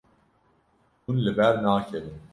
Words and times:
Hûn 1.03 1.17
li 1.25 1.31
ber 1.37 1.55
nakevin. 1.63 2.17